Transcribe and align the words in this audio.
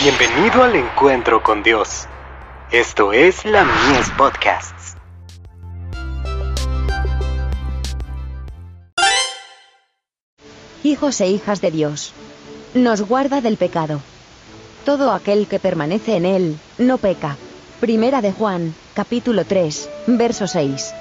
Bienvenido 0.00 0.62
al 0.62 0.76
encuentro 0.76 1.42
con 1.42 1.64
Dios. 1.64 2.06
Esto 2.70 3.12
es 3.12 3.44
la 3.44 3.64
Mies 3.64 4.08
Podcasts. 4.16 4.94
Hijos 10.84 11.20
e 11.20 11.26
hijas 11.26 11.60
de 11.60 11.72
Dios. 11.72 12.12
Nos 12.74 13.02
guarda 13.02 13.40
del 13.40 13.56
pecado. 13.56 14.00
Todo 14.84 15.10
aquel 15.10 15.48
que 15.48 15.58
permanece 15.58 16.14
en 16.14 16.26
él, 16.26 16.58
no 16.78 16.98
peca. 16.98 17.36
Primera 17.80 18.22
de 18.22 18.30
Juan, 18.30 18.76
capítulo 18.94 19.44
3, 19.46 19.90
verso 20.06 20.46
6. 20.46 20.94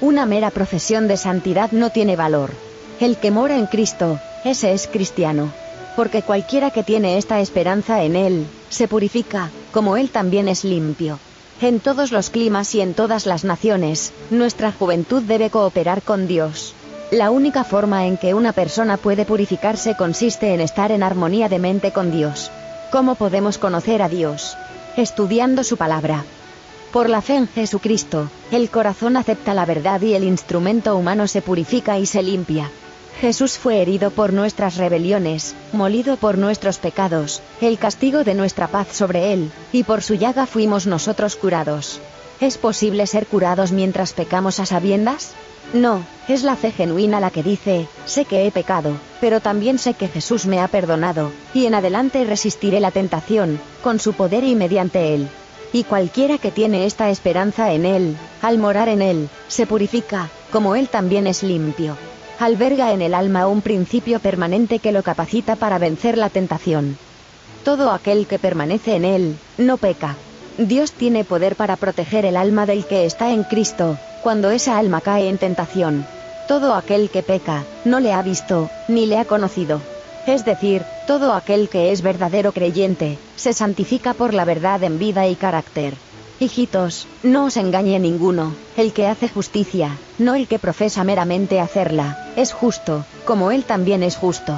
Una 0.00 0.26
mera 0.26 0.50
profesión 0.50 1.06
de 1.06 1.16
santidad 1.16 1.70
no 1.70 1.90
tiene 1.90 2.16
valor. 2.16 2.50
El 2.98 3.18
que 3.18 3.30
mora 3.30 3.56
en 3.56 3.66
Cristo, 3.66 4.18
ese 4.44 4.72
es 4.72 4.88
cristiano. 4.88 5.61
Porque 5.96 6.22
cualquiera 6.22 6.70
que 6.70 6.82
tiene 6.82 7.18
esta 7.18 7.40
esperanza 7.40 8.02
en 8.02 8.16
Él, 8.16 8.46
se 8.70 8.88
purifica, 8.88 9.50
como 9.72 9.96
Él 9.96 10.10
también 10.10 10.48
es 10.48 10.64
limpio. 10.64 11.18
En 11.60 11.80
todos 11.80 12.10
los 12.10 12.30
climas 12.30 12.74
y 12.74 12.80
en 12.80 12.94
todas 12.94 13.26
las 13.26 13.44
naciones, 13.44 14.12
nuestra 14.30 14.72
juventud 14.72 15.22
debe 15.22 15.50
cooperar 15.50 16.02
con 16.02 16.26
Dios. 16.26 16.74
La 17.12 17.30
única 17.30 17.62
forma 17.62 18.06
en 18.06 18.16
que 18.16 18.32
una 18.32 18.52
persona 18.52 18.96
puede 18.96 19.26
purificarse 19.26 19.94
consiste 19.94 20.54
en 20.54 20.60
estar 20.60 20.90
en 20.90 21.02
armonía 21.02 21.48
de 21.50 21.58
mente 21.58 21.92
con 21.92 22.10
Dios. 22.10 22.50
¿Cómo 22.90 23.14
podemos 23.16 23.58
conocer 23.58 24.00
a 24.00 24.08
Dios? 24.08 24.56
Estudiando 24.96 25.62
su 25.62 25.76
palabra. 25.76 26.24
Por 26.90 27.08
la 27.08 27.20
fe 27.22 27.36
en 27.36 27.48
Jesucristo, 27.48 28.28
el 28.50 28.70
corazón 28.70 29.16
acepta 29.16 29.54
la 29.54 29.66
verdad 29.66 30.00
y 30.00 30.14
el 30.14 30.24
instrumento 30.24 30.96
humano 30.96 31.26
se 31.28 31.42
purifica 31.42 31.98
y 31.98 32.06
se 32.06 32.22
limpia. 32.22 32.70
Jesús 33.20 33.56
fue 33.58 33.80
herido 33.80 34.10
por 34.10 34.32
nuestras 34.32 34.76
rebeliones, 34.76 35.54
molido 35.72 36.16
por 36.16 36.38
nuestros 36.38 36.78
pecados, 36.78 37.40
el 37.60 37.78
castigo 37.78 38.24
de 38.24 38.34
nuestra 38.34 38.66
paz 38.66 38.88
sobre 38.92 39.32
él, 39.32 39.52
y 39.72 39.84
por 39.84 40.02
su 40.02 40.14
llaga 40.14 40.46
fuimos 40.46 40.86
nosotros 40.86 41.36
curados. 41.36 42.00
¿Es 42.40 42.58
posible 42.58 43.06
ser 43.06 43.26
curados 43.26 43.70
mientras 43.70 44.12
pecamos 44.12 44.58
a 44.58 44.66
sabiendas? 44.66 45.34
No, 45.72 46.04
es 46.26 46.42
la 46.42 46.56
fe 46.56 46.72
genuina 46.72 47.20
la 47.20 47.30
que 47.30 47.44
dice, 47.44 47.86
sé 48.04 48.24
que 48.24 48.46
he 48.46 48.50
pecado, 48.50 48.96
pero 49.20 49.40
también 49.40 49.78
sé 49.78 49.94
que 49.94 50.08
Jesús 50.08 50.46
me 50.46 50.60
ha 50.60 50.66
perdonado, 50.66 51.30
y 51.54 51.66
en 51.66 51.74
adelante 51.74 52.24
resistiré 52.24 52.80
la 52.80 52.90
tentación, 52.90 53.60
con 53.84 54.00
su 54.00 54.14
poder 54.14 54.42
y 54.42 54.56
mediante 54.56 55.14
él. 55.14 55.28
Y 55.72 55.84
cualquiera 55.84 56.38
que 56.38 56.50
tiene 56.50 56.84
esta 56.84 57.08
esperanza 57.08 57.72
en 57.72 57.86
él, 57.86 58.16
al 58.42 58.58
morar 58.58 58.88
en 58.88 59.00
él, 59.00 59.28
se 59.46 59.66
purifica, 59.66 60.28
como 60.50 60.74
él 60.74 60.88
también 60.88 61.26
es 61.26 61.42
limpio 61.42 61.96
alberga 62.44 62.92
en 62.92 63.02
el 63.02 63.14
alma 63.14 63.46
un 63.46 63.60
principio 63.60 64.18
permanente 64.18 64.78
que 64.78 64.92
lo 64.92 65.02
capacita 65.02 65.56
para 65.56 65.78
vencer 65.78 66.18
la 66.18 66.28
tentación. 66.28 66.96
Todo 67.64 67.90
aquel 67.90 68.26
que 68.26 68.38
permanece 68.38 68.96
en 68.96 69.04
él, 69.04 69.36
no 69.58 69.76
peca. 69.76 70.16
Dios 70.58 70.92
tiene 70.92 71.24
poder 71.24 71.56
para 71.56 71.76
proteger 71.76 72.24
el 72.24 72.36
alma 72.36 72.66
del 72.66 72.84
que 72.84 73.06
está 73.06 73.32
en 73.32 73.44
Cristo, 73.44 73.96
cuando 74.22 74.50
esa 74.50 74.78
alma 74.78 75.00
cae 75.00 75.28
en 75.28 75.38
tentación. 75.38 76.06
Todo 76.48 76.74
aquel 76.74 77.10
que 77.10 77.22
peca, 77.22 77.64
no 77.84 78.00
le 78.00 78.12
ha 78.12 78.22
visto, 78.22 78.68
ni 78.88 79.06
le 79.06 79.18
ha 79.18 79.24
conocido. 79.24 79.80
Es 80.26 80.44
decir, 80.44 80.82
todo 81.06 81.32
aquel 81.32 81.68
que 81.68 81.92
es 81.92 82.02
verdadero 82.02 82.52
creyente, 82.52 83.18
se 83.36 83.52
santifica 83.52 84.14
por 84.14 84.34
la 84.34 84.44
verdad 84.44 84.82
en 84.82 84.98
vida 84.98 85.26
y 85.26 85.34
carácter. 85.34 85.94
Hijitos, 86.42 87.06
no 87.22 87.44
os 87.44 87.56
engañe 87.56 88.00
ninguno, 88.00 88.52
el 88.76 88.92
que 88.92 89.06
hace 89.06 89.28
justicia, 89.28 89.96
no 90.18 90.34
el 90.34 90.48
que 90.48 90.58
profesa 90.58 91.04
meramente 91.04 91.60
hacerla, 91.60 92.32
es 92.34 92.52
justo, 92.52 93.04
como 93.24 93.52
él 93.52 93.62
también 93.62 94.02
es 94.02 94.16
justo. 94.16 94.56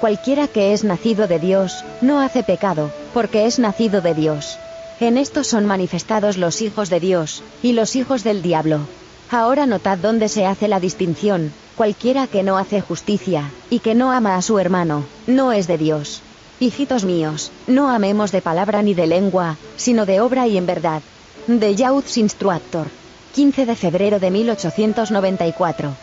Cualquiera 0.00 0.46
que 0.46 0.72
es 0.72 0.84
nacido 0.84 1.26
de 1.26 1.40
Dios, 1.40 1.84
no 2.00 2.20
hace 2.20 2.44
pecado, 2.44 2.92
porque 3.12 3.46
es 3.46 3.58
nacido 3.58 4.00
de 4.00 4.14
Dios. 4.14 4.60
En 5.00 5.18
esto 5.18 5.42
son 5.42 5.66
manifestados 5.66 6.36
los 6.36 6.62
hijos 6.62 6.88
de 6.88 7.00
Dios, 7.00 7.42
y 7.64 7.72
los 7.72 7.96
hijos 7.96 8.22
del 8.22 8.40
diablo. 8.40 8.86
Ahora 9.28 9.66
notad 9.66 9.98
dónde 9.98 10.28
se 10.28 10.46
hace 10.46 10.68
la 10.68 10.78
distinción, 10.78 11.52
cualquiera 11.74 12.28
que 12.28 12.44
no 12.44 12.58
hace 12.58 12.80
justicia, 12.80 13.50
y 13.70 13.80
que 13.80 13.96
no 13.96 14.12
ama 14.12 14.36
a 14.36 14.42
su 14.42 14.60
hermano, 14.60 15.02
no 15.26 15.50
es 15.50 15.66
de 15.66 15.78
Dios. 15.78 16.22
Hijitos 16.60 17.04
míos, 17.04 17.50
no 17.66 17.90
amemos 17.90 18.30
de 18.30 18.40
palabra 18.40 18.82
ni 18.82 18.94
de 18.94 19.08
lengua, 19.08 19.56
sino 19.76 20.06
de 20.06 20.20
obra 20.20 20.46
y 20.46 20.56
en 20.56 20.66
verdad. 20.66 21.02
The 21.46 21.74
Youth 21.74 22.16
Instructor. 22.16 22.86
15 23.34 23.66
de 23.66 23.76
febrero 23.76 24.18
de 24.18 24.30
1894. 24.30 25.94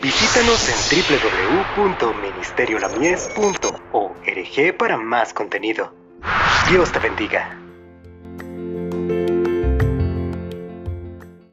Visítanos 0.00 0.68
en 0.68 0.74
www.ministeriolamies.org 1.76 4.76
para 4.76 4.96
más 4.96 5.32
contenido. 5.32 5.94
Dios 6.68 6.90
te 6.90 6.98
bendiga. 6.98 7.61